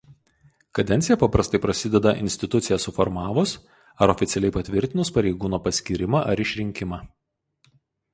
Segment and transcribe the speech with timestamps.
[0.77, 3.53] Kadencija paprastai prasideda instituciją suformavus
[4.05, 6.99] ar oficialiai patvirtinus pareigūno paskyrimą ar išrinkimą.